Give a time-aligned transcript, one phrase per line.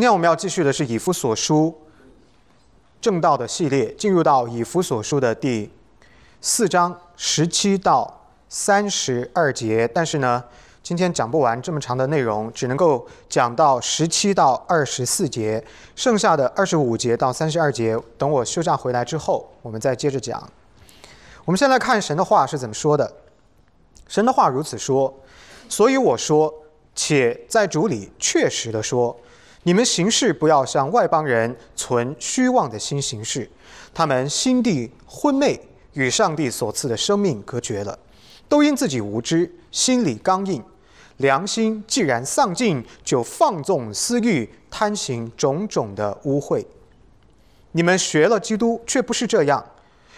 [0.00, 1.78] 今天我们要继续的是以弗所书
[3.02, 5.70] 正道的系列，进入到以弗所书的第
[6.40, 9.86] 四章十七到三十二节。
[9.86, 10.42] 但是呢，
[10.82, 15.62] 今天讲不完这么长的内容，只能够讲到十七到二十四节，
[15.94, 20.42] 剩下的二十五节到三十二节，等我休假回来之后，我们再接着讲。
[21.44, 23.12] 我们先来看神的话是怎么说的。
[24.08, 25.14] 神的话如此说，
[25.68, 26.50] 所以我说，
[26.94, 29.14] 且在主里确实的说。
[29.64, 33.48] 你们行事不要像外邦人存虚妄的心行事，
[33.92, 35.60] 他们心地昏昧，
[35.92, 37.98] 与上帝所赐的生命隔绝了，
[38.48, 40.62] 都因自己无知，心里刚硬，
[41.18, 46.64] 良心既然丧尽，就放纵私欲，贪行种种的污秽。
[47.72, 49.62] 你们学了基督，却不是这样。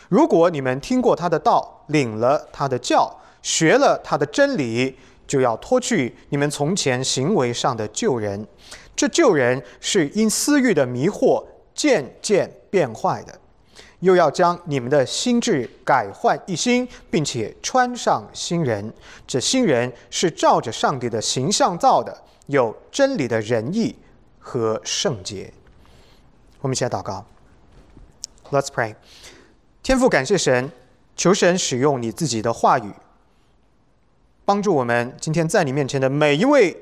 [0.09, 4.97] 如果你们听过他的道，领了他的教，学了他的真理，
[5.27, 8.47] 就要脱去你们从前行为上的旧人。
[8.95, 13.41] 这旧人是因私欲的迷惑渐渐变坏的，
[14.01, 18.93] 又要将你们的心智改换一新，并且穿上新人。
[19.26, 23.96] 这新人是照着上帝的形象造的，有真理的仁义
[24.38, 25.52] 和圣洁。
[26.60, 27.24] 我们一起来祷告。
[28.51, 28.95] Let's pray。
[29.82, 30.71] 天父，感谢神，
[31.16, 32.93] 求神使用你自己的话语，
[34.45, 36.77] 帮助我们今天在你面前的每一位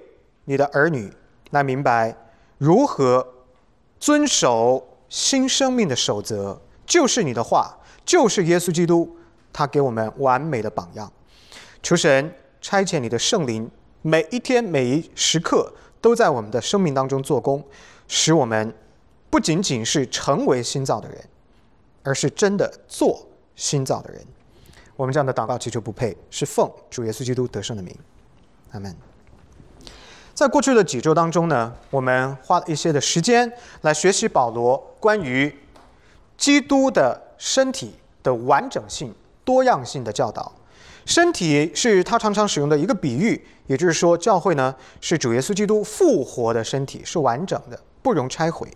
[0.44, 1.10] 你的儿女。
[1.50, 2.16] 来明白
[2.58, 3.26] 如何
[3.98, 9.16] 遵守新生命的守则，就是你的话，就是耶稣基督，
[9.52, 11.12] 他给我们完美的榜样。
[11.82, 13.70] 求神差遣你的圣灵，
[14.02, 17.64] 每一天每一时刻都在我们的生命当中做工，
[18.06, 18.74] 使我们
[19.28, 21.18] 不仅仅是成为新造的人，
[22.02, 23.26] 而是真的做
[23.56, 24.22] 新造的人。
[24.96, 27.96] 我们这样的祷告祈求不配，是奉主耶稣基督得胜的名，
[28.72, 29.09] 阿门。
[30.40, 33.52] 在过去的几周当中呢，我们花了一些的时间
[33.82, 35.54] 来学习保罗关于
[36.38, 40.50] 基督的身体的完整性、多样性的教导。
[41.04, 48.66] 身体是他常常使用的一个比喻，也就是说，教会呢是主耶稣基督复活的身体，是完整的，不容拆毁。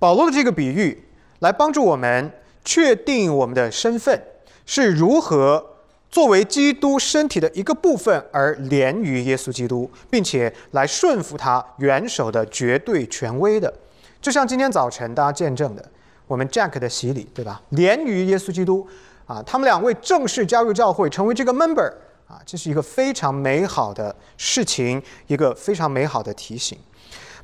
[0.00, 1.04] 保罗的这个比喻
[1.38, 2.32] 来帮助我们
[2.64, 4.20] 确定我们的身份
[4.66, 5.64] 是如何。
[6.10, 13.72] 作为基督身体的一个部分而连于耶稣基督，并且来顺服他元首的绝对权威的，
[14.20, 15.88] 就像今天早晨大家见证的，
[16.26, 17.62] 我们 Jack 的洗礼，对吧？
[17.68, 18.84] 连于耶稣基督
[19.24, 21.88] 啊，他们两位正式加入教会，成为这个 member
[22.26, 26.76] 啊，这是一个非常美好的事情，一个非常美好的提醒。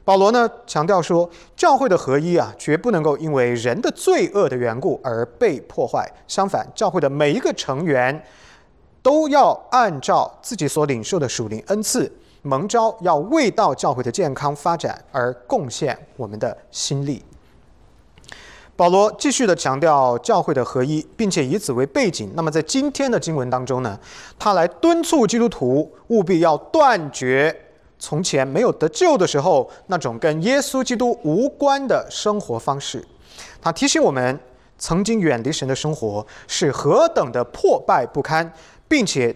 [0.04, 8.20] 保罗呢强调说，教会的合一啊，绝不能够因为人的罪恶的缘故而被破坏，相反，教会的每一个成员。
[9.06, 12.10] 都要按照自己所领受的属灵恩赐
[12.42, 17.22] 蒙召，要为到教会的健康发展而贡献我们的心力。
[18.74, 22.32] 保罗继续的强调教会的合一，并且以此为背景。
[22.34, 23.96] 那么在今天的经文当中呢，
[24.36, 27.56] 他来敦促基督徒务必要断绝
[28.00, 33.06] 从前没有得救的时候那种跟耶稣基督无关的生活方式。
[33.62, 34.40] 他提醒我们，
[34.76, 38.52] 曾经远离神的生活是何等的破败不堪。
[38.88, 39.34] 并且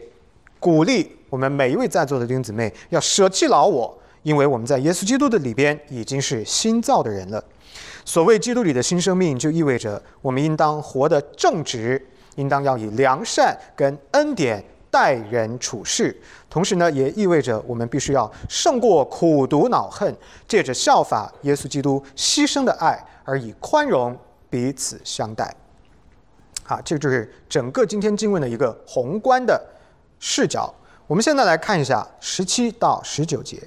[0.58, 7.42] 鼓励我们每一位在座的弟兄姊妹要舍弃老我，因为我们在耶稣基督的里边已经是新造的人了。
[8.04, 12.04] 所谓基督里的新生命，就意味着我们应当活得正直，
[12.36, 16.14] 应当要以良善跟恩典待人处事。
[16.48, 20.14] 同时呢，也意味着我们必须要胜过苦毒恼恨，
[20.48, 24.16] 借着效法耶稣基督牺牲的爱，而以宽容
[24.48, 25.54] 彼此相待。
[26.70, 29.60] 啊，这就是整个今天经文的一个宏观的
[30.20, 30.72] 视角。
[31.08, 33.60] 我们现在来看一下十七到十九节，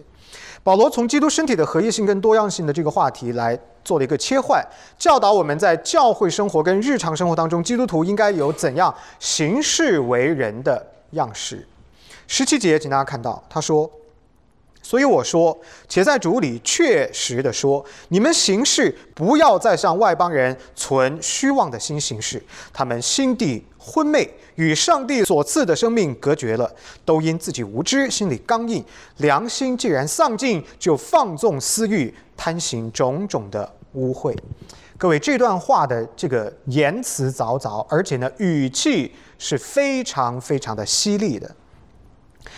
[0.64, 4.66] 保罗从基督身体的合一性跟多样性的这个话题来做了一个切换，
[4.98, 10.82] 教导我们在教会生活跟日常生活当中，基督徒应该有怎样行事为人的
[11.12, 11.68] 样式。
[12.26, 13.92] 十七节，请大家看到，他说。
[14.86, 15.58] 所以我说，
[15.88, 22.44] 且在主里确实的说，你们行事不要再像外邦人存虚妄的心行事，
[22.74, 26.70] 他们心地昏昧，与上帝所赐的生命隔绝了，
[27.06, 28.84] 都因自己无知，心里刚硬，
[29.18, 34.38] 良心既然丧尽，就放纵私欲，贪行种种的污秽。
[34.98, 41.50] 各位，这段话的这个言辞凿凿，而且呢语气是非常非常的犀利的。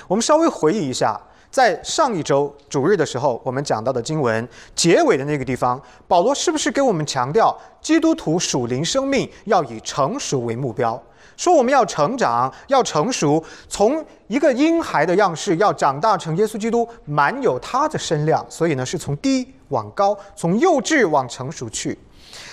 [0.07, 1.22] 我们稍微回忆一下。
[1.50, 11.01] 在上一周主日的时候，我们讲到的经文结尾的那个地方，保罗是不是给我们强调基督徒属灵生命要以成熟为目标？
[11.38, 18.45] 说我们要成长，要成熟，从一个婴孩的样式要长大成耶稣基督，满有他的身量。
[18.50, 21.98] 所以呢，是从低往高，从幼稚往成熟去。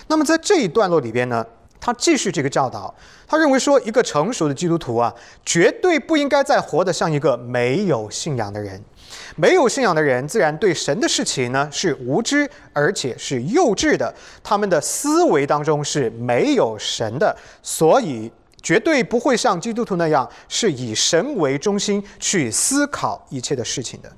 [0.08, 1.46] 那么在这一段落里边呢，
[1.84, 2.94] 他继续这个教导，
[3.26, 5.12] 他认为说，一个成熟的基督徒啊，
[5.44, 8.80] 绝对不应该再活得像一个没有信仰的人。
[9.34, 14.14] 没有信仰的人，自然对神的事情呢是无知，而且是幼稚的。
[14.44, 18.30] 他们的思维当中是没有神的，所以
[18.62, 24.12] 绝对不会像基督徒那样是以神为中心去思考一切的事情的。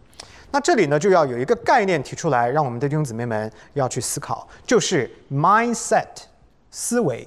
[0.50, 6.04] 那这里呢，就要有一个概念提出来，让我们的弟兄姊妹们要去思考，就是 mindset
[6.70, 7.26] 思维。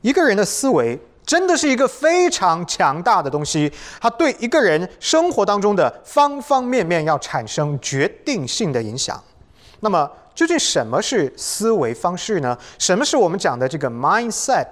[0.00, 0.98] 一个人的思维。
[1.26, 9.22] 真的是一个非常强大的东西，它对一个人生活当中的方方面面要产生决定性的影响。
[9.80, 12.56] 那么，究竟什么是思维方式呢？
[12.78, 14.68] 什么是我们讲的这个 mindset？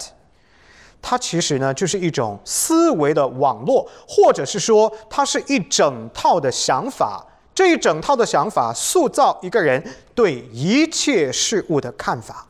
[1.02, 7.22] 它其实呢，就是一种思维的网络，或者是说，它是一整套的想法。
[7.54, 9.84] 这一整套的想法塑造一个人
[10.14, 12.46] 对一切事物的看法。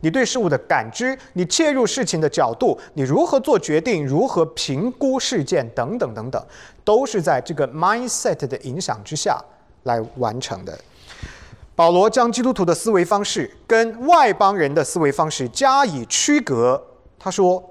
[0.00, 6.46] 你对事物的感知，你切入事情的角度，你如何做决定，如何评估事件，等等等等，
[6.84, 9.42] 都是在这个 mindset 的影响之下
[9.84, 10.78] 来完成的。
[11.74, 16.82] 保罗将基督徒的思维方式跟外邦人的思维方式加以区隔。
[17.18, 17.62] 他说，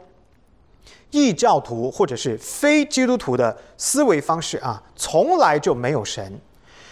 [1.11, 6.39] 异教徒或者是非基督徒的思维方式啊，从来就没有神，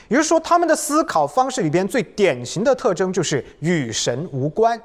[0.07, 4.81] 也就是说，他们的思考方式里边最典型的特征就是与神无关。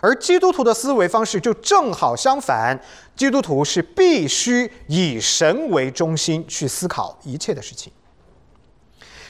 [0.00, 2.78] 而基督徒的思维方式就正好相反，
[3.16, 7.92] 基督徒是必须以神为中心去思考一切的事情。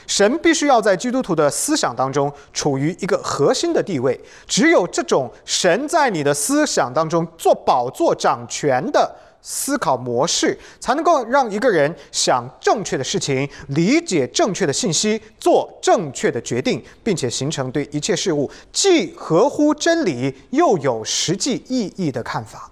[0.05, 9.15] 神必须要在基督徒的思想当中处于一个核心的地位，只有这种神在你的思想当中做宝座掌权的。
[9.41, 22.69] 思考模式才能够让一个人想正确的事情，理解正确的信息，做正确的决定，并且形成对一切事物既合乎真理又有实际意义的看法。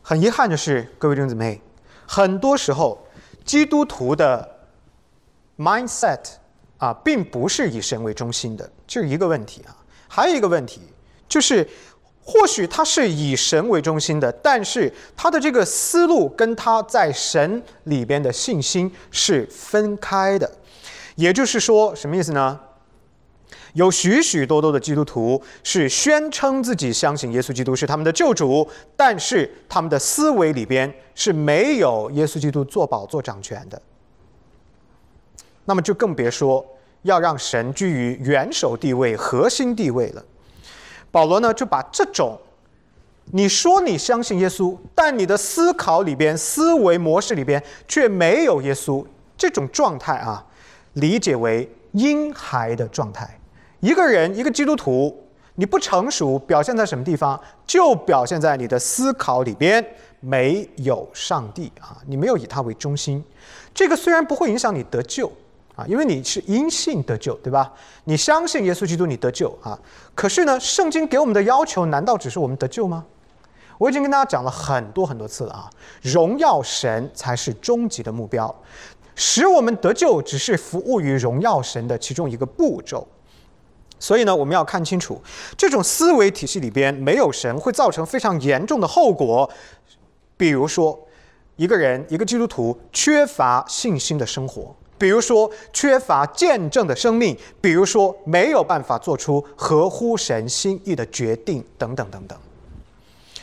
[0.00, 1.60] 很遗憾的是，各位弟兄姊妹，
[2.06, 3.06] 很多时候
[3.44, 4.48] 基督徒的
[5.58, 6.20] mindset
[6.78, 9.76] 啊，并不是以神为中心的，这是一个问题啊。
[10.08, 10.80] 还有一个问题
[11.28, 11.68] 就是。
[12.24, 20.50] 或许他是以神为中心的，但是他的这个思路跟他在神里边的信心是分开的。
[21.16, 22.58] 也就是说，什么意思呢？
[23.74, 33.80] 有许许多多的基督徒是宣称自己相信耶稣基督是他们的救主，但是他们的思维里边是没有耶稣基督做宝座掌权的。
[35.64, 36.64] 那么就更别说
[37.02, 40.22] 要让神居于元首地位、核心地位了。
[41.12, 42.36] 保罗呢，就把这种
[43.26, 49.04] 你说你相信耶稣，但你的思考里边、思维模式里边却没有耶稣
[49.36, 50.44] 这种状态啊，
[50.94, 53.38] 理解为婴孩的状态。
[53.78, 55.16] 一个人，一个基督徒，
[55.54, 57.40] 你不成熟，表现在什么地方？
[57.66, 59.84] 就表现在你的思考里边
[60.20, 63.22] 没有上帝啊，你没有以他为中心。
[63.72, 65.30] 这个虽然不会影响你得救。
[65.74, 67.72] 啊，因为你是因信得救，对吧？
[68.04, 69.78] 你相信耶稣基督，你得救啊。
[70.14, 73.04] 可是呢，圣经给我们的要求，难道只是我们得救吗？
[73.78, 75.70] 我已经跟大家讲了很多很多次了啊，
[76.02, 78.54] 荣耀神才是终极的目标，
[79.14, 83.06] 使我们得救只是服务于荣耀神的其中一个步骤。
[83.98, 85.20] 所以呢，我们要看清楚，
[85.56, 89.48] 这种思维体系里边没有神，会造成非常严重的后果。
[90.36, 90.98] 比如说，
[91.56, 94.74] 一个人一个基督徒缺乏信心的生活。
[94.98, 102.38] 比如说缺乏见证的生命，比如说没有办法做出合乎神心意的决定，等等等等。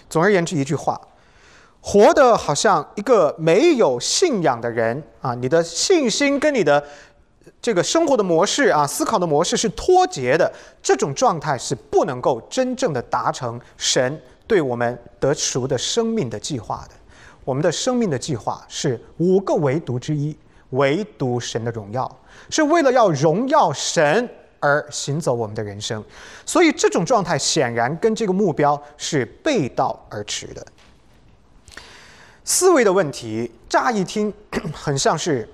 [0.09, 0.99] 总而言之，一句话，
[1.81, 5.35] 活得好像一个没有信仰的人啊！
[5.35, 6.83] 你的信心跟你的
[7.61, 10.51] 这个生活的模式啊、思考的模式是脱节的，
[10.81, 16.95] 这种状态是不能够真正的达成神对我们得赎的生命的计划的。
[17.43, 20.35] 我们的生命的计划是五个唯独之一。
[20.71, 22.09] 唯独神的荣耀，
[22.49, 26.03] 是为了要荣耀神而行走我们的人生，
[26.45, 30.65] 所以这种状态显然跟这个目标是背道而驰的。
[32.43, 34.33] 思维的问题，乍一听
[34.73, 35.47] 很像是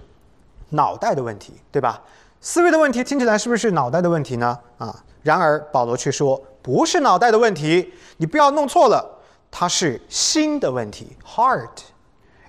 [0.69, 2.01] 脑袋的问题，对吧？
[2.41, 4.57] 思维的问题听起来是不是脑袋的问题呢？
[4.77, 9.19] 啊，然而保罗却说不是脑袋的问题，你不要弄错了，
[9.51, 11.69] 它是心的问题，heart。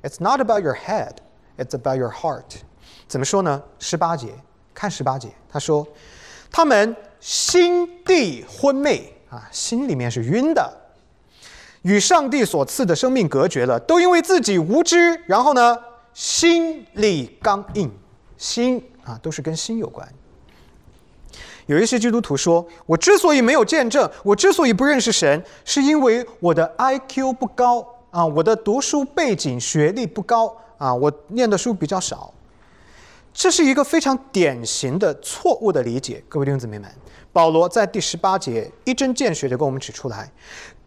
[0.02, 1.16] It's not about your head.
[1.58, 2.44] It's about your heart，
[3.08, 3.62] 怎么说呢？
[3.78, 4.28] 十八节，
[4.74, 5.86] 看十八节，他说，
[6.50, 10.72] 他们心地昏昧啊，心里面是晕的，
[11.82, 15.78] 与上帝所赐的生命隔绝了，都因为自己无知，然后呢，
[16.12, 17.90] 心里刚硬，
[18.36, 20.06] 心啊，都是跟心有关。
[21.66, 32.32] 有一些基督徒说：“我之所以没有见证，我之所以不认识神，是因为我的 IQ 不高啊，我的读书背景、学历不高啊，我念的书比较少。”
[33.32, 36.90] 这是一个非常典型的错误的理解，各位弟兄姊妹们。
[37.32, 40.32] 保罗在第十八节一针见血的给我们指出来。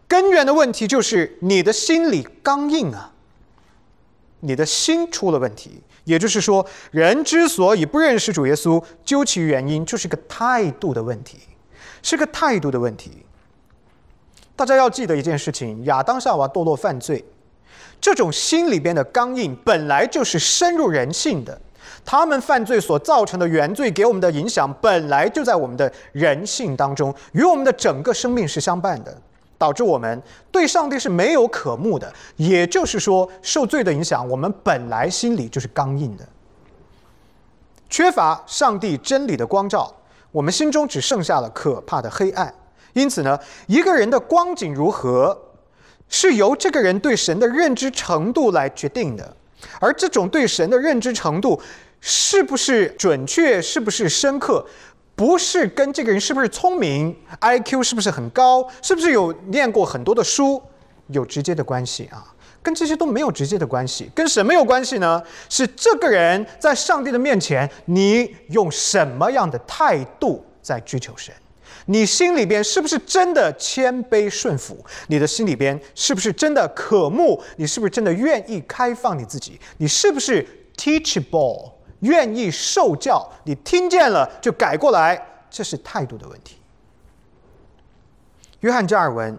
[0.08, 3.12] 根源的问题就是你的心里刚硬啊，
[4.40, 5.80] 你的心出了问题。
[6.02, 11.38] 也就是说，人之所以不认识主耶稣，究其原因就是个态度的问题，
[12.02, 13.24] 是个态度的问题。
[14.56, 17.24] 大家要记得一件事情：亚当夏娃堕落犯罪，
[18.00, 21.60] 这种心里边的刚硬本来就是深入人性的。
[22.04, 29.16] 他们犯罪所造成的原罪给我们的影响，本来就在我们的人性当中，与我们的整个生命是相伴的。
[29.58, 36.26] 导致我们对上帝是没有渴慕的，也就是说，受罪的影响，我们本来心里就是刚硬的，
[37.90, 39.94] 缺乏上帝真理的光照，
[40.32, 42.54] 我们心中只剩下了可怕的黑暗。
[42.94, 45.38] 因此呢，一个人的光景如何，
[46.10, 49.34] 是由这个人对神的认知程度来决定的，
[49.80, 51.58] 而这种对神的认知程度，
[52.00, 54.66] 是不是准确，是不是深刻？
[55.14, 60.60] 不是跟这个人是不是聪明，IQ 是不是很高，是不是有念过很多的书
[61.08, 62.24] 有直接的关系啊？
[62.62, 65.22] 跟这些都没有直接的关系，跟什么有关系呢？
[65.48, 71.32] 是这个人在上帝的面前，你用什么样的态度在追求神？
[71.90, 74.78] 你心里边是不是真的谦卑顺服？
[75.08, 77.42] 你的心里边是不是真的渴慕？
[77.56, 79.60] 你是不是真的愿意开放你自己？
[79.78, 81.72] 你是不是 teachable？
[82.00, 85.20] 愿意受教，你听见了就改过来，
[85.50, 86.58] 这是态度的问题。
[88.60, 89.36] 约翰加尔文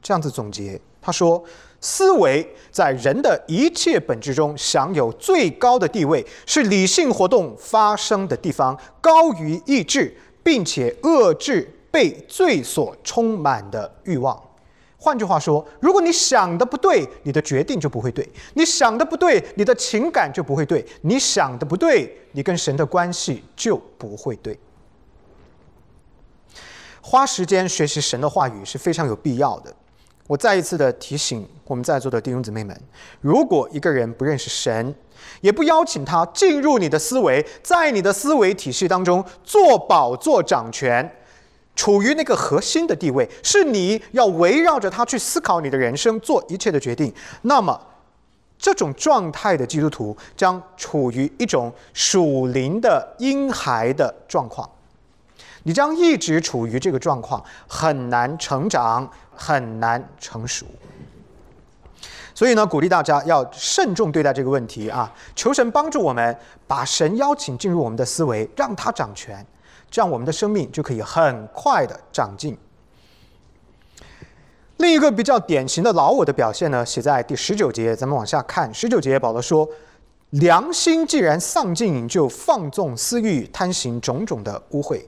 [0.00, 1.44] 这样子总结，他说
[1.78, 14.42] ：“思维在人的一切本质中享有最高的地位，是理性活动发生的地方，高于意志，并且遏制被罪所充满的欲望。”
[14.98, 24.56] 换句话说，如果你想的不对，你的决定就不会对；你想的不对，你的情感就不会对；你想的不对，你跟神的关系就不会对。
[27.00, 29.74] 花时间学习神的话语是非常有必要的。
[30.28, 32.80] 我再一次的提醒我们在座的弟兄姊妹们：
[33.20, 34.94] 如果一个人不认识神，
[35.40, 41.16] 也不邀请他进入你的思维，在你的思维体系当中做宝座掌权。
[41.74, 47.12] 处于那个核心的地位，是你要围绕着他去思考你的人生，做一切的决定。
[47.42, 47.80] 那么，
[48.58, 54.68] 这种状态的基督徒将处于一种属灵的婴孩的状况，
[55.64, 60.66] 你将一直处于这个状况，很难成长，很难成熟。
[62.34, 65.12] 所以呢，鼓励大家要慎重对待这个问题啊！
[65.34, 66.36] 求神帮助我们，
[66.66, 69.44] 把神邀请进入我们的思维，让他掌权。
[69.92, 72.56] 这样，我们的生命就可以很快的长进。
[74.78, 77.94] 另一个比较典型的老我的表现呢，写在第十九节。
[77.94, 79.68] 咱们往下看，十九节保罗说
[80.40, 85.02] ：“良心既然丧尽，就放纵私欲，贪行种种的污秽。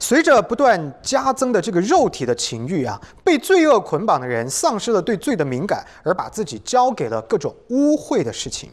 [0.00, 8.68] 随着不断加增的这个肉体的情欲啊，被罪恶捆绑的人丧失了对罪的敏感，而把自己交给了各种污秽的事情。”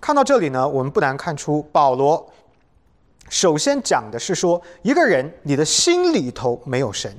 [0.00, 2.32] 看到这里呢，我们不难看出保罗。
[3.34, 7.12] 首先讲的是说，一个人你的心里头没有神，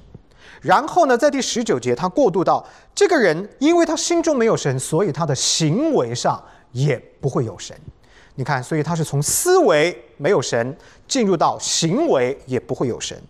[0.61, 6.41] 然后呢，在第十九节他过渡到这个人，因为他心中没有神，所以他的行为上
[6.71, 7.75] 也不会有神。
[8.35, 13.21] 你看，所以他是从思维没有神，进入到行为也不会有神。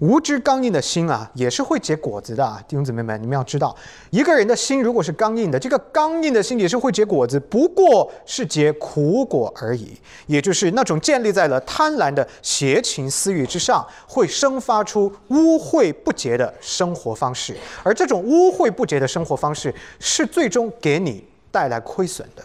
[0.00, 2.44] 无知刚硬的心啊，也是会结果子的。
[2.44, 3.76] 啊弟兄姊妹们，你们要知道，
[4.08, 9.92] 一个人的心如果是刚硬的，这个刚硬的心也是会结果子，不过是结苦果而已。
[10.26, 17.54] 也就是那种建立在了贪婪的邪情私欲之上，会生发出污秽不洁的生活方式。
[17.82, 22.42] 而这种污秽不洁的生活方式，是最终给你带来亏损的。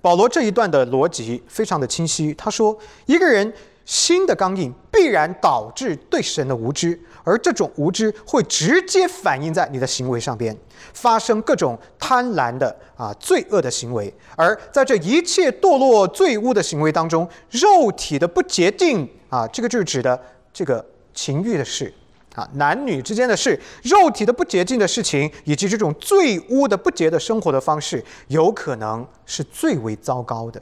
[0.00, 3.52] 保罗这一段的逻辑非常的清晰，他说，一个人。
[3.88, 10.54] 心的刚硬必然导致对神的无知，而这种无知会直接反映在你的行为上边，
[10.92, 14.12] 发生各种贪婪的啊罪恶的行为。
[14.36, 20.20] 而在这一切堕落罪污的行为当中，肉体的不洁净啊，这个就是指的
[20.52, 21.90] 这个情欲的事
[22.34, 30.60] 啊，男女之间的事，肉体的不洁净的事情，以及这种罪污的不洁的生活的方式，有可能是最为糟糕的。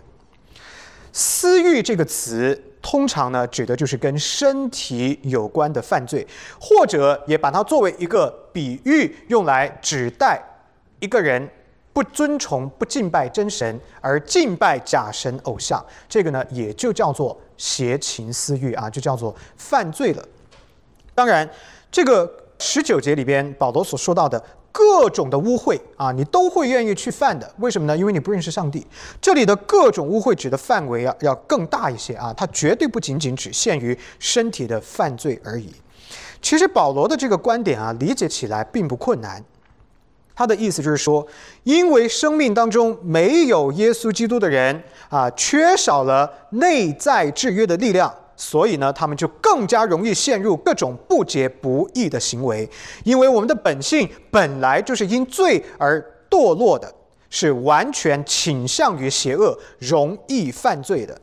[1.18, 6.26] 私欲这个词通常呢指的就是跟身体有关的犯罪，
[6.60, 10.38] 或者也把它作为一个比喻，用来指代
[11.00, 11.48] 一个人
[11.94, 15.82] 不尊崇、不敬拜真神，而敬拜假神偶像。
[16.06, 20.22] 这个呢也就叫做邪情私欲啊，就叫做犯罪了。
[21.14, 21.48] 当然，
[21.90, 24.44] 这个十九节里边保罗所说到的。
[24.76, 27.50] 各种的污秽啊，你都会愿意去犯的。
[27.60, 27.96] 为什么呢？
[27.96, 28.86] 因为你不认识上帝。
[29.22, 35.72] 这里的各种污秽指的范围啊，要更大一些啊，它绝对不仅仅只限于身体的犯罪而已。
[36.42, 39.42] 其实保罗的这个观点啊，理解起来并不困难。
[40.34, 41.26] 他的意思就是说，
[41.62, 48.14] 因为生命当中没有耶稣基督的人啊，缺少了内在制约的力量。
[48.36, 52.68] 所以呢，他们就更加容易陷入各种不洁不义的行为，
[53.02, 56.92] 因为我们的本性本来就是因罪而堕落的，
[57.30, 61.18] 是完全倾向于邪恶、容易犯罪的。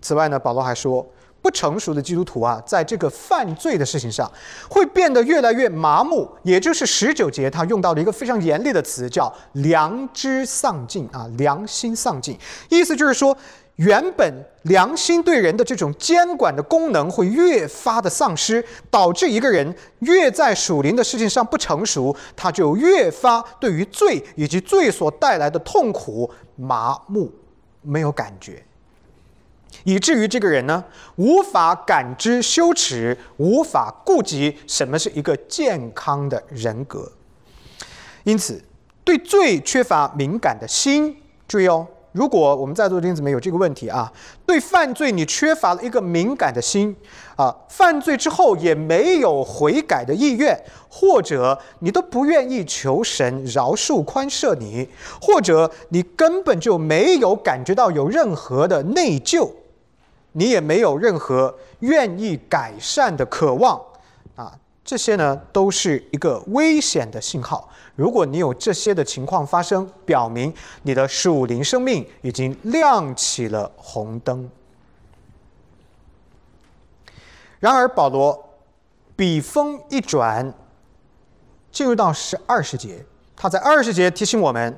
[0.00, 1.04] 此外呢，保罗还说，
[1.42, 4.30] 不成熟的基督徒啊，在这个犯罪的事情上，
[4.68, 13.36] 会变得越来越麻木，也就是十九节他用到了一个非常严厉的词，叫良知丧尽啊，良心丧尽，意思就是说。
[13.80, 27.32] 原本良心对人的这种监管的功能会越发的丧失，导致一个人越在属灵的事情上不成熟，他就越发对于罪以及罪所带来的痛苦麻木，
[27.80, 28.62] 没有感觉，
[29.84, 30.84] 以至于这个人呢
[31.16, 37.10] 无法感知羞耻，无法顾及什么是一个健康的人格。
[38.24, 38.62] 因此，
[39.02, 41.16] 对罪缺乏敏感的心，
[41.48, 41.86] 注意哦。
[42.12, 44.12] 如果我们在座的弟兄姊妹有这个问题啊，
[44.44, 46.94] 对犯罪你缺乏了一个敏感的心
[47.36, 54.88] 啊，犯罪之后也没有悔改的意愿，或者你都不愿意求神饶恕宽赦你，
[55.20, 59.48] 或者你根本就没有感觉到有任何的内疚，
[60.32, 63.80] 你也没有任何愿意改善的渴望，
[64.84, 67.70] 这些呢都是一个危险的信号。
[67.94, 74.50] 如果你有这些的情况发生，表明你的属灵生命已经亮起了红灯。
[77.58, 78.58] 然而，保罗
[79.14, 80.54] 笔锋一转，
[81.70, 83.04] 进入到十二十节，
[83.36, 84.74] 他在二十节提醒我们：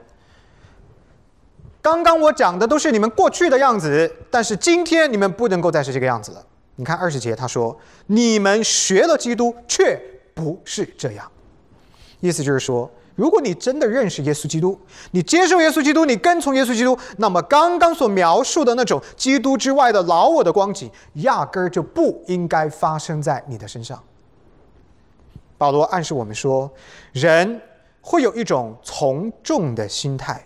[1.80, 6.44] 刚刚我讲的都是你们过去的样子，但是今天你们不能够再是这个样子了。
[6.76, 10.00] 你看二十节，他说：“你们学了基督，却
[10.35, 11.30] 不是这样。”
[12.20, 12.90] 意思就是说。
[13.14, 14.76] 如果你真的认识耶稣基督，
[15.11, 24.02] 你接受耶稣基督，你跟从耶稣基督，那么刚刚所描述的那种基督之外的老我的光景，压根儿就不应该发生在你的身上。
[25.58, 26.72] 保罗暗示我们说，
[27.12, 27.61] 人
[28.00, 30.42] 会有一种从众的心态，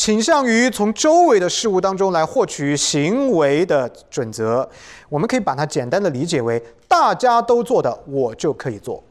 [0.00, 4.66] 倾向于从周围的事物当中来获取行为的准则。
[5.10, 6.58] 我们可以把它简单的理解为：
[6.88, 9.04] 大家都做的，我就可以做。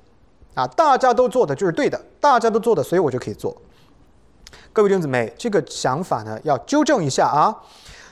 [0.56, 3.56] 啊，大家都做的就是对的，大家都做的，所以我就可以做。
[4.73, 7.56] 各位弟兄姊妹，这个想法呢要纠正一下啊。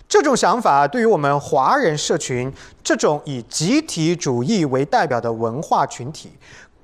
[0.08, 6.32] 这种想法对于我们华人社群这种以集体主义为代表的文化群体，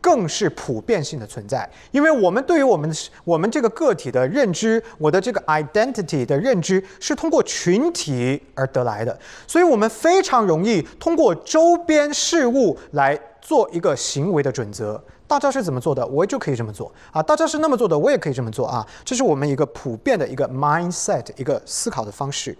[0.03, 1.67] 更是普遍性的存在。
[1.91, 15.01] 因为我们对于我们我们这个个体的认知，我的这个 identity 的认知是通过群体而得来的，所以我们非常容易通过周边事物来做一个行为的准则。
[15.25, 17.23] 大家是怎么做的，我就可以这么做啊！
[17.23, 18.85] 大家是那么做的，我也可以这么做啊！
[19.05, 22.55] 这是我们一个普遍的一个 mindset，一个思考的方式。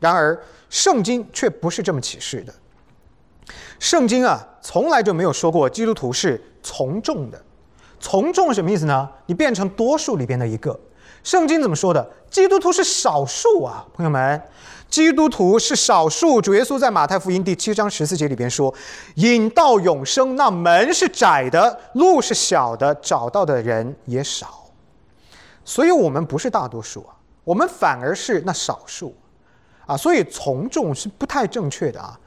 [0.00, 2.52] 然而，圣经却不是这么启示的。
[3.80, 7.42] 圣经啊，从来就没有说过基督徒是从众的。
[7.98, 9.08] 从众什么意思呢？
[9.24, 10.78] 你变成多数里边的一个。
[11.24, 12.08] 圣经怎么说的？
[12.30, 14.40] 基督徒是少数啊，朋友们。
[14.90, 18.74] 基督徒是少数，主耶稣在马太福音第七章十四节里边说
[19.16, 24.66] ：“引到永生，那门是窄的，路是小的，找到的人也少。”
[25.64, 29.16] 所以，我们不是大多数啊，我们反而是那少数
[29.86, 29.96] 啊。
[29.96, 32.18] 所以，从众是不太正确的啊。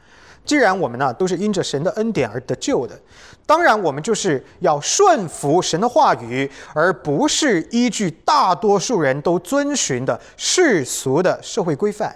[0.46, 3.00] 既然我们呢都是因着神的恩典而得救的，
[3.46, 12.14] 当然我们就是要顺服神的话语，而不是依据大多数人都遵循的世俗的社会规范。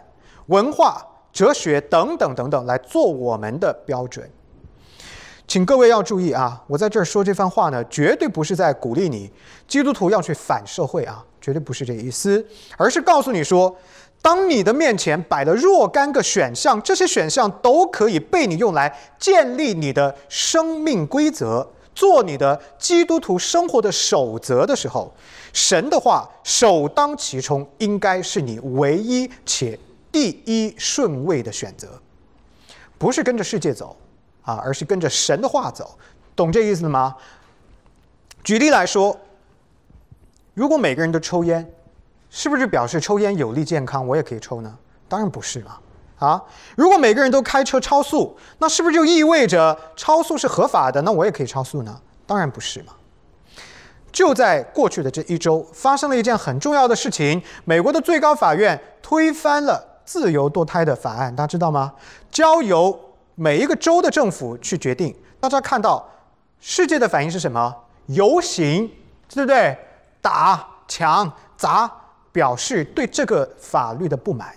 [0.48, 4.30] 文化、哲学等等等等来做我们的标准，
[5.46, 6.64] 请各位要注意啊！
[6.68, 9.32] 我在这儿说这番话呢，绝对不是在鼓励你
[9.68, 12.46] 基督徒要去反社会啊，绝对不是这意思，
[12.78, 13.76] 而是告诉你说，
[14.22, 25.14] 当你的面前摆了若干个选项，这些选项都可以被你用来建立你的生命规则，做你的基督徒生活的守则的时候，
[25.54, 29.80] 神的话首当其冲，应该是你唯一且。
[30.10, 31.90] 第一顺位的选择，
[32.98, 33.96] 不是跟着世界走
[34.42, 35.96] 啊，而是跟着神的话走，
[36.36, 37.16] 懂这意思吗？
[38.44, 39.16] 举例来说，
[40.56, 41.72] 如果每个人都抽烟，
[42.30, 44.78] 是不是表示抽烟有利健康，我也可以抽呢？
[45.08, 45.78] 当然不是嘛！
[46.20, 46.44] 啊，
[46.76, 51.02] 如果每个人都开车超速，那是不是就意味着超速是合法的？
[51.04, 52.02] 那我也可以超速呢？
[52.26, 52.94] 当然不是嘛！
[54.12, 61.94] 就在过去的这一周，发生了一件很重要的事情：美国的最高法院推翻了自由堕胎的法案，大家知道吗？
[62.32, 63.00] 交由
[63.36, 65.16] 每一个州的政府去决定。
[65.40, 66.04] 大家看到
[66.60, 67.74] 世界的反应是什么？
[68.08, 68.92] 游行，
[69.30, 69.78] 对不对？
[70.20, 71.90] 打、抢、砸，
[72.38, 74.54] 表示对这个法律的不满。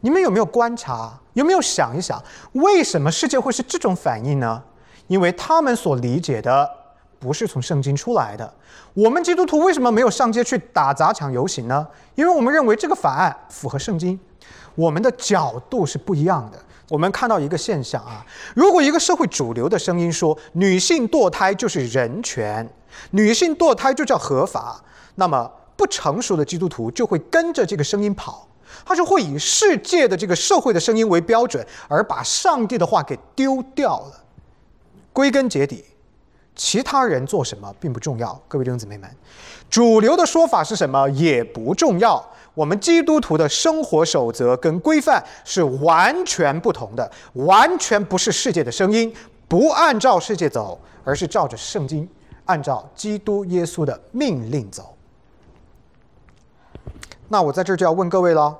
[0.00, 1.18] 你们有没有观察？
[1.32, 4.62] 有没有想一想，为什么世界会是这种反应呢？
[5.06, 6.68] 因为他们所理解的
[7.18, 8.52] 不是从圣经出来的。
[8.92, 11.88] 我们基督徒为什么没有上街去打砸抢游行呢？
[12.14, 14.20] 因为我们认为这个法案符合圣经。
[14.74, 16.58] 我们的角度是不一样的。
[16.90, 18.22] 我们看到一个现象啊，
[18.54, 22.68] 如果一个社会主流的声音说女性堕胎就是人权，
[23.12, 24.78] 女性堕胎就叫合法，
[25.14, 28.46] 那么不成熟的基督徒就会跟着这个声音跑。
[28.84, 34.24] 他就会以世界的这个社会的声音为标准，而把上帝的话给丢掉了。
[35.12, 35.84] 归根结底，
[36.54, 38.38] 其他人做什么并不重要。
[38.46, 39.08] 各位弟兄姊妹们，
[39.70, 42.22] 主流的说法是什么也不重要。
[42.52, 49.12] 我们基督徒的生活守则跟规范是完全不同的，完全不是世界的声音，
[49.48, 52.06] 不按照世界走，而是照着圣经，
[52.44, 54.94] 按照基督耶稣的命令走。
[57.28, 58.56] 那我在这就要问各位了，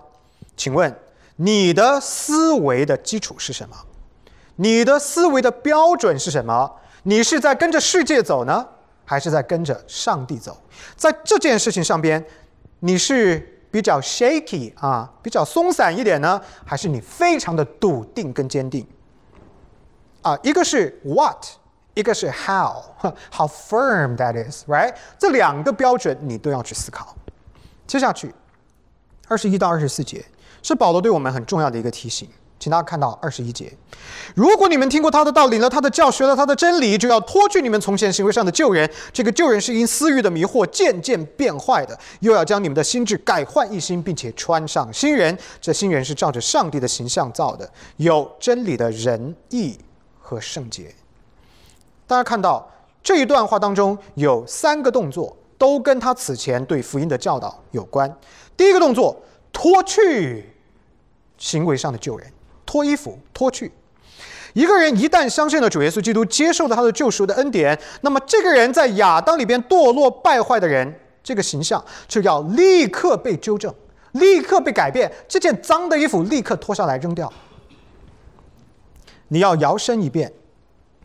[0.56, 0.94] 请问
[1.36, 3.76] 你的思维的基础是什么？
[4.56, 6.70] 你的思维的标准是什么？
[7.04, 8.66] 你是在跟着世界走呢，
[9.04, 10.60] 还是在跟着上帝走？
[10.96, 12.22] 在这件事情上边，
[12.80, 18.86] 你是比较 shaky 啊，比较松散一点呢，还是你非常的笃定跟坚定？
[20.22, 21.46] 啊，一个是 what，
[21.94, 24.92] 一个是 how，how firm that is，right？
[25.16, 27.16] 这两个标准你都要去思考。
[27.86, 28.34] 接下去。
[29.28, 30.24] 二十一到二十四节
[30.62, 33.72] 是保罗对我们很重要的一个提醒，请大家看到二十一节：
[34.34, 38.90] 如果你们听过他的道，领了他的教，学了他的真理，就要脱去你们从前行为上的旧人。
[39.12, 45.36] 这个旧人是因私欲的迷惑渐渐变坏的，又要将你们的心智改换一新，并且穿上新人。
[45.60, 49.78] 这新人是照着上帝的形象造的，有真理的仁义
[50.18, 50.92] 和圣洁。
[52.06, 52.68] 大家看到
[53.02, 58.10] 这一段话当中有三个动作，都跟他此前对福音的教导有关。
[58.56, 59.20] 第一个动作，
[59.52, 60.48] 脱去
[61.36, 62.32] 行为上的旧人，
[62.64, 63.70] 脱衣服，脱去。
[64.54, 73.72] 一个人一旦相信了主耶稣基督，接受了他的救赎的恩典，那么这个人在亚当里边堕落败坏的人，这个形象就要立刻被纠正，
[74.12, 75.12] 立刻被改变。
[75.28, 77.30] 这件脏的衣服立刻脱下来扔掉。
[79.28, 80.32] 你要摇身一变，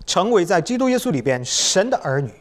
[0.06, 2.32] 成为在基督耶稣里边神的儿女。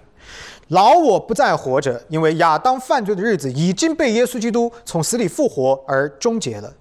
[0.73, 6.73] 老我不再活着，因为亚当犯罪的日子已经被耶稣基督从死里复活而终结了。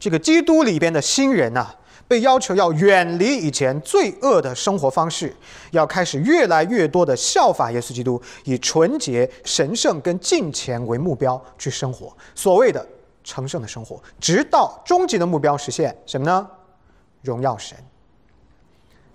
[0.00, 1.68] 这个基督里边的新人呐，
[2.08, 5.32] 被要求要远离以前罪恶的生活方式，
[5.70, 12.12] 要开始越来越多的效法耶稣基督，以纯洁、神圣跟敬虔为目标去生活。
[12.34, 12.84] 所谓的
[13.22, 16.44] 成圣的生活，直到终极的目标实现什么呢？
[17.22, 17.78] 荣耀神。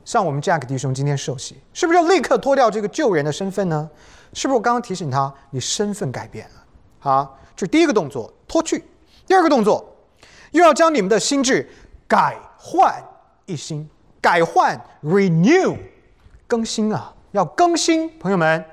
[0.08, 3.90] 像我们 Jack 弟兄今天受洗，是不是要立刻脱掉这个旧人的身份呢？
[4.32, 6.64] 是不是我刚刚提醒他，你身份改变了？
[6.98, 8.80] 好，这第一个动作，脱去；
[9.26, 9.86] 第二个动作，
[10.52, 11.70] 又要将你们的心智
[12.08, 13.04] 改换
[13.48, 13.86] 一新，
[14.22, 15.76] 改换 renew，
[16.48, 18.64] 更新啊，要更新，朋友们。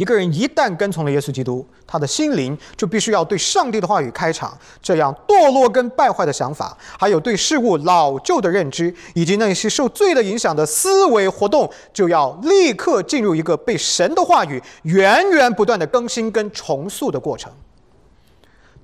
[0.00, 17.52] 一个人一旦跟从了耶稣基督，他的心灵就必须要对上帝的话语开场，这样堕落跟败坏的想法，还有对事物老旧的认知，以及那些受罪的影响的思维活动，就要立刻进入一个被神的话语源源不断的更新跟重塑的过程。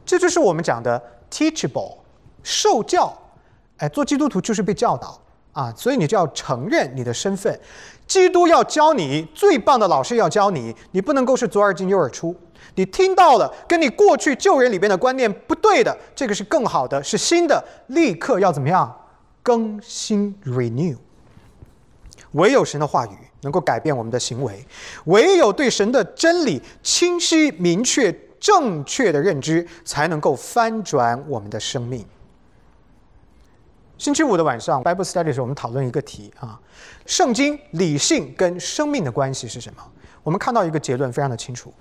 [0.04, 1.96] 这就是我们讲的 teachable，
[2.42, 3.16] 受教。
[3.78, 5.18] 哎，做基督徒就是被教导
[5.56, 7.58] 啊，所以你就要承认你的身份。
[8.06, 12.36] 基督要教你最棒的老师要教你，你不能够是左耳进右耳出。
[12.74, 18.94] 你听到了跟你过去旧人里边的观念不对的，这个是更好的，是新的，立刻要怎么样
[19.42, 20.94] 更新 renew。
[22.32, 24.62] 唯有神的话语能够改变我们的行为，
[25.06, 32.04] 唯有对神的真理清晰、明确、正确的认知，才能够翻转我们的生命。
[33.98, 36.60] 星期五的晚上，Bible Study 时，我们讨论一个题啊：
[37.06, 39.82] 圣经、理性跟生命的关系是什么？
[40.22, 41.72] 我们看到一个结论非常的清楚：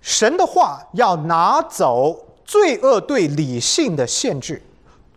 [0.00, 4.62] 神的话要拿走罪恶对理性的限制。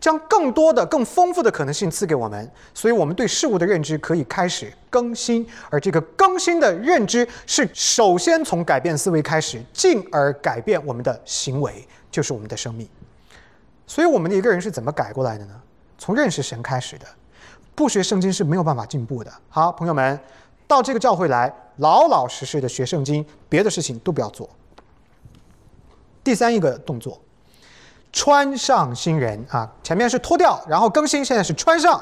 [0.02, 12.86] 将更多的、更丰富的可能性赐给我们，所以我们对事物的认知可以开始更新，而这个更新的认知是首先从改变思维开始，进而改变我们的行为，就是我们的生命。
[13.88, 15.54] 所以，我们的一个人是怎么改过来的呢？
[15.98, 17.06] 从认识神开始的。
[17.76, 19.34] 不学圣经是没有办法进步的。
[19.50, 20.20] 好，朋友们，
[20.68, 24.50] 到这个教会来，老老实实的学圣经，别的事情都不要做。
[26.24, 27.20] 第三一个动作。
[28.16, 32.00] 穿上新人啊，前面是脱掉，然后更新，现在是穿上。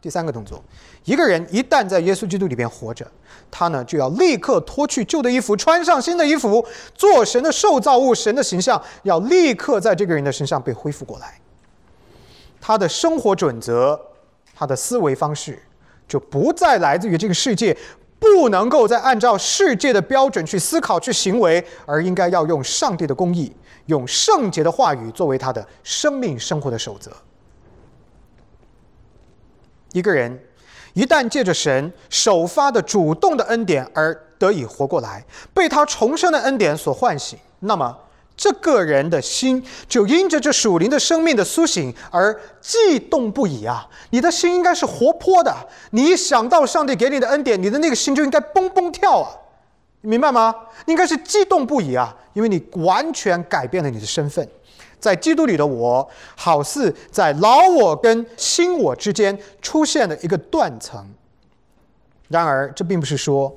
[0.00, 0.60] 第三个动作，
[1.04, 3.06] 一个人一旦在耶稣基督里边活着，
[3.48, 11.38] 他呢就要立刻脱去旧的衣服，穿上新的衣服，做神的受造物，神的形象要立刻在这个人的身上被恢复过来。
[12.62, 14.00] 他的生活准则，
[14.54, 15.60] 他的思维方式，
[16.06, 17.76] 就不再来自于这个世界。
[18.18, 23.52] 不能够再按照世界的标准去思考、去行为，而应该要用上帝的公义、
[23.86, 27.10] 用圣洁的话语作为他的生命生活的守则。
[29.92, 30.40] 一个人
[30.92, 37.98] 一旦借着神首发的主动的恩典而得以活过来，被他重生的恩典所唤醒，那么。
[38.42, 43.88] 这个人的心就因着这属灵的生命的苏醒而悸动不已啊！
[44.10, 45.54] 你的心应该是活泼的，
[45.92, 49.30] 你一想到上帝给你的恩典，你的那个心就应该蹦蹦跳啊！
[50.00, 50.52] 你明白吗？
[50.86, 54.44] 应该是激动不已啊，因为你完全改变了你的身份，
[54.98, 61.08] 在基督里的我，好似在老我跟新我之间出现了一个断层。
[62.26, 63.56] 然而，这并不是说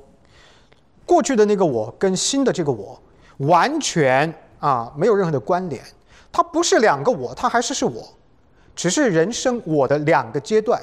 [1.04, 3.02] 过去的那个我跟新的这个我
[3.38, 4.32] 完全。
[4.58, 5.82] 啊，没有任何的关联，
[6.32, 8.02] 它不是两个我，它还是是我，
[8.74, 10.80] 只是人生我的两个阶段。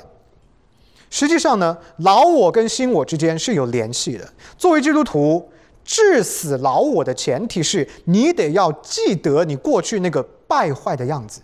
[1.10, 4.28] 实际上呢，老我跟新我之间是有联系的。
[4.58, 5.48] 作为基督徒，
[5.84, 11.42] 致死老我的前提是你得要记得你过去那个败坏的样子，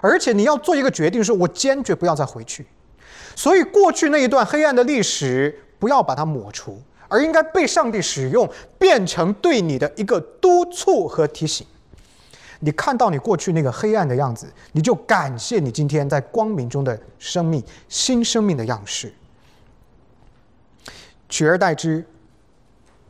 [0.00, 2.66] 而且你要做一个决定，说我坚决不要再回去。
[3.36, 11.64] 所以过去那一段黑暗的历史，不要把它抹除，而应该被上帝使用，变成对你的一个督促和提醒。
[12.64, 19.12] 你看到你过去那个黑暗的样子，你就感谢你今天在光明中的生命，新生命的样式。
[21.28, 22.06] 取而代之，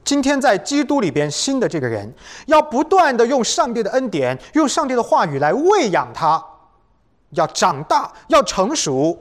[0.03, 2.11] 今天在基督里边新的这个人，
[2.47, 6.43] 要不断的用上帝的恩典，用上帝的话语来喂养他，
[7.33, 9.19] 要长大，要成熟，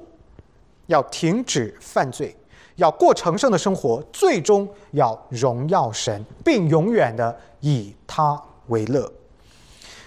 [0.85, 2.33] 要停止犯罪，
[2.77, 9.11] 要过成圣的生活，最终要荣耀神，并永远的以他为乐。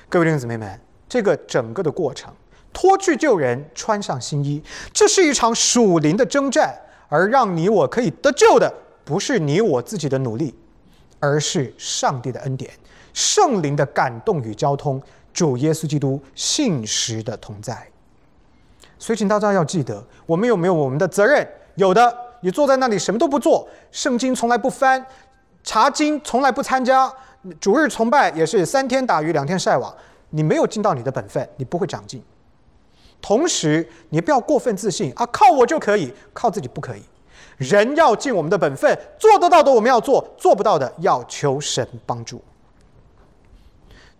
[0.08, 2.32] 各位弟兄姊妹们，这个整个的过程，
[2.72, 4.62] 脱去旧人，穿上新衣，
[4.92, 6.74] 这是一场属灵的征战。
[7.08, 8.72] 而让你我可以得救的，
[9.04, 10.52] 不是你我自己的努力，
[11.20, 12.70] 而是上帝的恩典、
[13.12, 15.00] 圣灵的感动与交通、
[15.32, 17.86] 主耶稣基督信实的同在。
[18.98, 21.46] 所以，请大家要记得，我们有没有我们的责任？
[21.76, 25.04] 有的，你坐在那里什么都不做，圣经从来不翻，
[25.62, 27.12] 查经从来不参加。
[27.60, 29.94] 主日崇拜也是三天打鱼两天晒网，
[30.30, 32.22] 你没有尽到你的本分，你不会长进。
[33.20, 37.02] 同时，你不要过分自信啊，靠我就可以，靠自己不可以。
[37.56, 42.42] 人要尽我们的本分，做得到的我们要做，做不到的要求神帮助。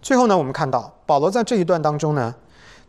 [0.03, 2.35] 最后呢，我们看到保罗在这一段当中呢，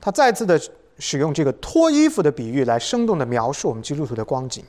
[0.02, 0.60] 他再次的
[1.00, 4.64] 使用这个脱衣服的比喻来生动的描述我们基督徒的光景，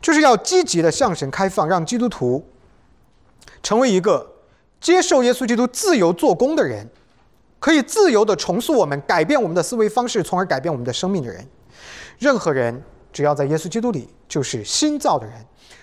[0.00, 2.42] 就是要积极的向神开放，让基督徒
[3.62, 4.34] 成为一个。
[4.80, 6.88] 接受耶稣基督自由做工的人，
[7.58, 11.44] 可以自由的重塑我们、改变我们的思维方式，从而改变我们的生命的人。
[12.18, 15.34] 任何人只要在耶稣基督里，就是新造的人。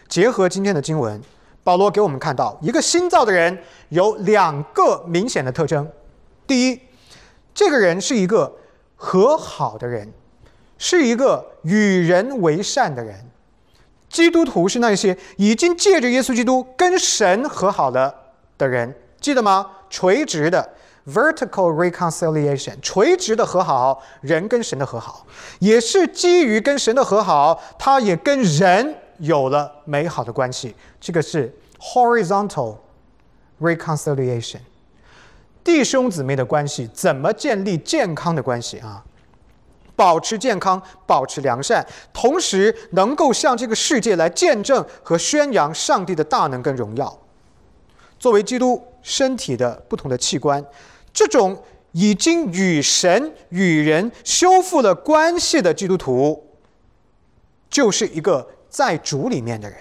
[0.08, 1.19] 结合今天的经文，
[1.63, 3.58] 保罗给我们看到，一个新造的人
[3.89, 5.88] 有两个明显的特征：
[6.45, 6.79] 第一，
[7.53, 8.55] 这个人是一个
[8.95, 10.13] 和好的人，
[10.77, 13.25] 是一个与人为善的人。
[14.10, 18.13] 基督徒是那些已经借着耶稣基督跟神和好了。
[18.58, 19.70] 的人记得吗？
[19.89, 20.68] 垂直的
[21.08, 25.26] vertical reconciliation，垂直的和好，人跟神的和好，
[25.60, 30.76] 也是基于跟神的和好，他也跟人有了美好的关系。
[31.00, 32.78] 这个是 horizontal
[33.62, 34.60] reconciliation，
[35.63, 39.04] 弟兄姊妹的关系怎么建立健康的关系啊？
[39.96, 47.18] 保持健康，保持良善，同时能够向这个世界来见证和宣扬上帝的大能跟荣耀。
[48.26, 50.66] 作为基督身体的不同的器官，
[51.14, 56.44] 这种已经与神与人修复了关系的基督徒，
[57.70, 59.78] 就是一个在主里面的人。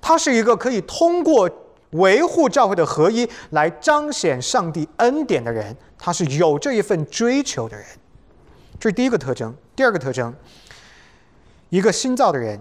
[0.00, 1.48] 他是一个可以通过
[1.90, 7.86] 维护教会的合一，来彰显上帝恩典的人，他是有这一份追求的人。
[8.80, 9.54] 这是第一个特征。
[9.76, 10.34] 第二个特征，
[11.68, 12.60] 一个新造的人，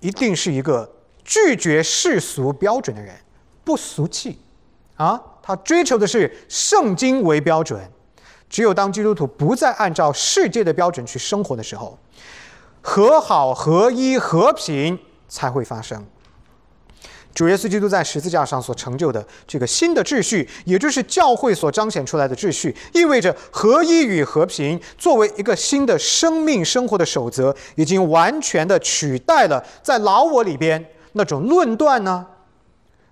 [0.00, 0.90] 一定是一个
[1.22, 3.14] 拒绝世俗标准的人，
[3.68, 4.38] 不俗气
[4.96, 7.78] 啊，他追求的是圣经为标准。
[8.48, 11.98] 只有当基督徒不再按照世界的标准去生活的时候，
[12.80, 16.02] 和好、合一、和平才会发生。
[17.34, 32.26] 主耶稣基督在十字架上所成就的这个新的秩序，也就是教会所彰显出来的秩序，意味着合一与和平作为一个新的生命生活的守则，已经完全的取代了在老我里边那种论断呢、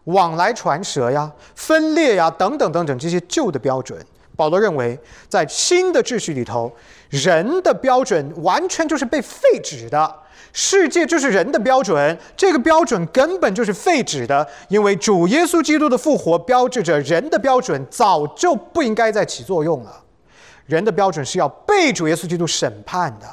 [0.07, 4.05] 往来传舌呀、分裂呀等等等等这些旧的标准。
[4.35, 6.71] 保罗认为，在新的秩序里头，
[7.09, 10.14] 人的标准完全就是被废止的。
[10.53, 20.03] 世界就是人的标准，这个标准根本就是废止的，因为主耶稣基督的复活标志着人的标准早就不应该再起作用了。
[20.66, 23.27] 人的标准是要被主耶稣基督审判的。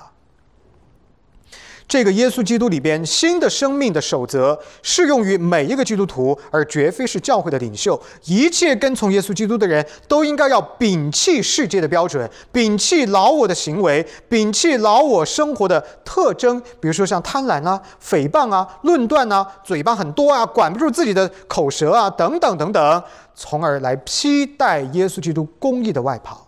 [1.87, 7.99] 这个耶稣基督里边新的生命的守则适用于每一个基督徒，而绝非是教会的领袖。
[8.25, 23.03] 一切跟从耶稣基督的人都应该要摒弃世界的标准，摒弃老我的行为，摒弃老我生活的特征，比如说像贪婪啊、诽谤啊、论断啊、嘴巴很多啊、管不住自己的口舌啊等等等等，
[23.35, 26.42] 从而来披戴耶稣基督公义的外袍。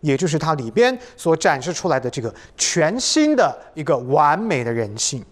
[0.00, 5.24] 也就是它里边所展示出来的这个全新的一个完美的人性，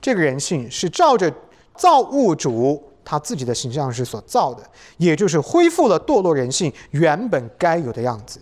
[0.00, 1.32] 这个人性是照着
[1.74, 4.62] 造物主他自己的形象是所造的，
[4.98, 8.38] 也就是恢复了堕落人性原本该有的样子。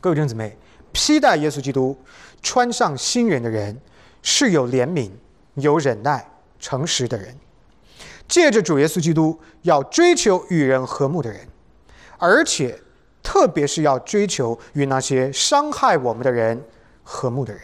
[0.00, 0.56] 各位弟兄姊妹，
[0.92, 1.96] 披戴耶稣基督，
[2.42, 3.80] 穿上新人的人，
[4.22, 5.10] 是有怜悯、
[5.54, 7.34] 有忍耐、诚实的人，
[8.26, 11.40] 借着主耶稣基督要追求与人和睦的人，
[12.18, 12.78] 而且。
[13.24, 16.62] 特别是要追求与那些伤害我们的人
[17.02, 17.62] 和睦的人。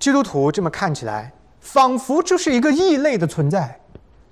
[0.00, 3.80] 基督徒这么看起来，仿佛就是一个异类的存在，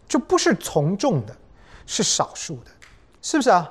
[0.08, 1.34] 就不是从众的，
[1.86, 2.70] 是少数的，
[3.22, 3.70] 是不是啊？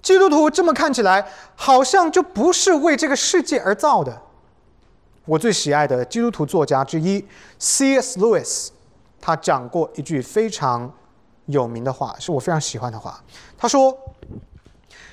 [0.00, 4.22] 基督徒这么看起来，好像就不是为这个世界而造的。
[5.26, 7.22] 我最喜爱的基督徒作家之一
[7.58, 8.18] C.S.
[8.18, 8.70] Lewis，
[9.20, 10.90] 他讲过一句非常。
[11.50, 13.22] 有名的话是我非常喜欢的话。
[13.56, 13.96] 他说：“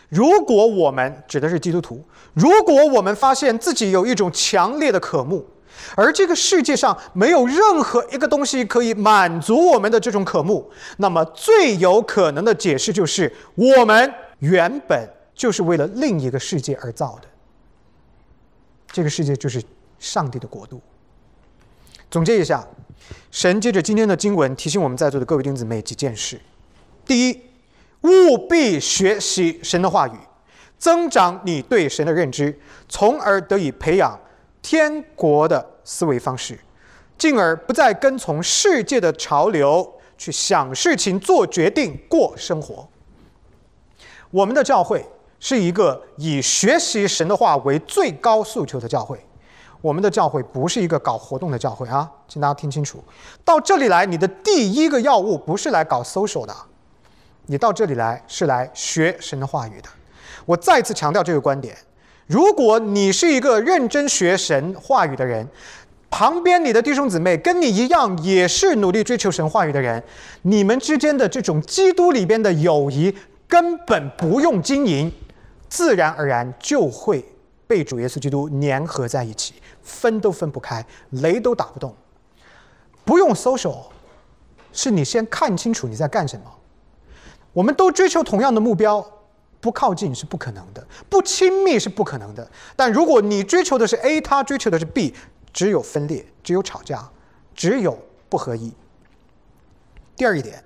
[0.09, 5.45] 如果我们指的是基督徒，如果我们发现自己有一种强烈的渴慕，
[5.95, 17.27] 而这个世界上没有任何一个东西可以满足我们的这种渴慕，那么最有可能的解释就是，我们原本就是为了另一个世界而造的。
[18.91, 19.61] 这个世界就是
[19.99, 20.81] 上帝的国度。”
[22.09, 22.65] 总结一下。
[23.31, 26.39] 神借着今天的经文提醒我们在座的各位弟兄姊妹几件事：
[27.05, 27.41] 第一，
[28.01, 30.17] 务必学习神的话语，
[30.77, 32.57] 增长你对神的认知，
[32.89, 34.19] 从而得以培养
[34.61, 36.59] 天国的思维方式，
[37.17, 42.87] 进而不再跟从世界的潮流去想事情、做决定、过生活。
[44.31, 45.05] 我们的教会
[45.39, 49.17] 是一个以学习神的话为最高诉求的教会。
[49.81, 53.03] 我们的教会不是一个搞活动的教会啊，请大家听清楚。
[53.45, 56.55] 到这里来，你的第一个要务不是来搞 social 的，
[57.45, 59.89] 你到这里来是来学神的话语的。
[60.45, 61.77] 我再次强调这个观点：
[62.25, 65.47] 如果你是一个认真学神话语的人，
[66.09, 70.01] 旁边你的弟兄姊妹跟你一样也是努力追求神话语的人，
[70.43, 73.13] 你们之间的这种基督里边的友谊
[73.47, 75.11] 根本不用经营，
[75.69, 77.23] 自然而然就会
[77.67, 79.53] 被主耶稣基督粘合在一起。
[79.87, 81.95] 分都分不开，雷都打不动。
[83.05, 83.89] 不用搜索，
[84.73, 86.45] 是你先看清楚你在干什么。
[87.53, 89.03] 我们都追求同样的目标，
[89.61, 92.47] 不靠近是不可能的，不亲密是不可能的。
[92.75, 95.15] 但如果你追求的是 A，他追求的是 B，
[95.53, 97.09] 只有分裂，只有吵架，
[97.55, 97.97] 只有
[98.27, 98.73] 不合一。
[100.15, 100.63] 第二一点，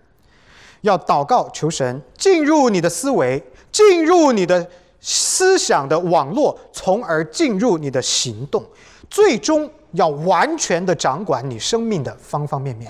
[0.82, 8.66] 要祷告求神进入你的思维，进入你的思想的网络，从而进入你的行动。
[9.12, 12.90] 最终要完全的掌管你生命的方方面面。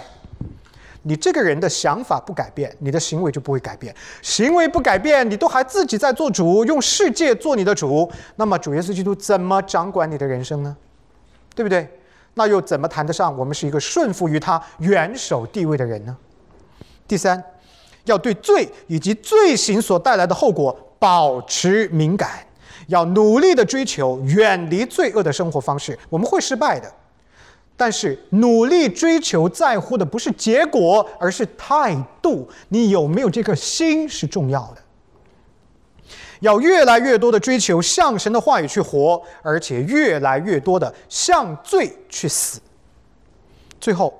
[1.01, 3.93] 你这个人的想法不改变，你的行为就不会改变。
[4.21, 10.77] 行为不改变，你都还自己在做主，用世界做你的主，那么主耶稣基督怎么掌管你的人生呢？
[11.55, 11.89] 对不对？
[12.35, 16.15] 那又怎么谈得上我们是一个顺服于他元首地位的人呢？
[17.07, 17.43] 第三，
[18.05, 22.45] 要对罪以及罪行所带来的后果保持敏感。
[22.91, 26.91] 要努力的追求远离罪恶的生活方式，我们会失败的。
[27.77, 32.47] 但是努力追求在乎的不是结果，而是态度。
[32.67, 34.81] 你有没有这颗心是重要的。
[36.41, 42.59] 要越来越多的追求向神的话语去活，而且越来越多的向罪去死。
[43.79, 44.13] 最后，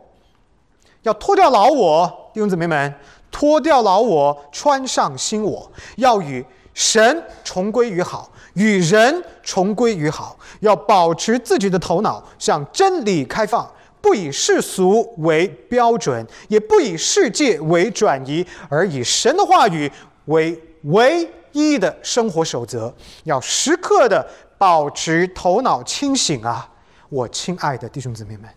[1.03, 2.93] 要脱掉老我，弟兄姊妹们，
[3.29, 6.43] 脱掉老我，穿上新我，要与
[6.73, 10.37] 神重归于好，与人重归于好。
[10.59, 13.69] 要保持自己的头脑向真理开放，
[14.01, 19.91] 不以世俗为标准，也不以世界为转移，而以神的话语
[20.25, 21.29] 为唯。
[21.53, 22.93] 一的生活守则，
[23.25, 24.25] 要时刻的
[24.57, 26.65] 保持头脑清醒啊！
[27.09, 28.49] 我亲爱的弟兄姊妹们，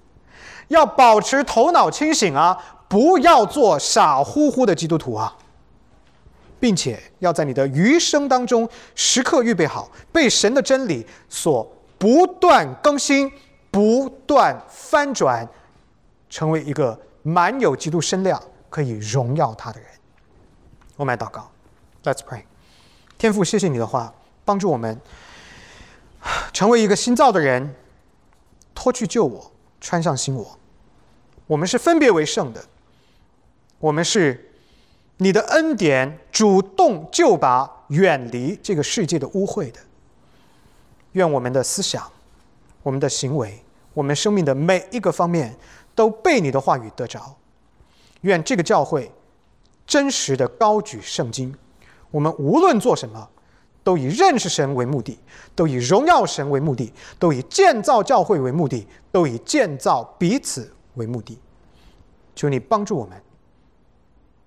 [0.69, 2.57] 要保持头脑清醒啊！
[2.87, 5.37] 不要做傻乎乎的基督徒啊！
[6.61, 13.31] 并且要在你的余生当中时刻预备好，被神的真理所不断更新、
[13.71, 15.49] 不断翻转，
[16.29, 19.89] 成为一个满有基督身量、可以荣耀他的人。
[20.97, 21.51] 我们来祷告
[22.03, 22.43] ，Let's pray。
[23.19, 24.13] 天父，谢谢你的话，
[24.45, 25.01] 帮助我们
[26.53, 27.75] 成为一个新造的人，
[28.75, 30.59] 脱去旧我，穿上新我。
[31.47, 32.65] 我们是分别为圣的，
[33.79, 34.54] 我们是
[35.19, 39.79] 你的恩典主动就把，远离这个世界的污秽的。
[41.13, 42.11] 愿我们的思想、
[42.83, 43.63] 我们的行为、
[43.93, 45.57] 我们生命的每一个方面
[45.95, 47.37] 都被你的话语得着。
[48.23, 49.13] 愿这个教会
[49.87, 51.55] 真实的高举圣经。
[52.11, 53.29] 我们无论做什么，
[53.85, 55.19] 都以认识神为目的，
[55.55, 61.39] 都以荣耀神为目的，都以建造教会为目的，都以建造彼此为目的。
[62.35, 63.21] 求你帮助我们。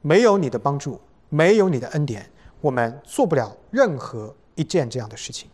[0.08, 0.98] 没有你的帮助，
[1.28, 2.26] 没有你的恩典，
[2.62, 5.50] 我们做不了任何一件这样的事情。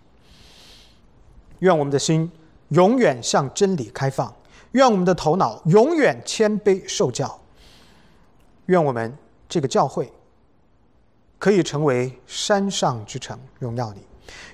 [1.57, 2.31] 愿我们的心
[2.67, 4.31] 永远向真理开放，
[4.73, 7.41] 愿我们的头脑永远谦卑受教，
[8.67, 9.11] 愿我们
[9.49, 10.13] 这个教会。
[11.39, 14.01] 可以成为山上之城，荣耀你。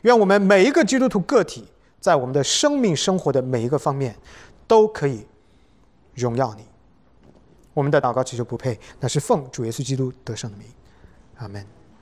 [0.03, 1.67] 愿我们每一个基督徒个体，
[1.99, 4.15] 在我们的生命生活的每一个方面，
[4.65, 5.27] 都可以
[6.15, 6.63] 荣耀你。
[7.73, 10.67] 我们的祷告祈求不配，那是奉主耶稣基督得胜的名。
[11.37, 11.78] 阿门。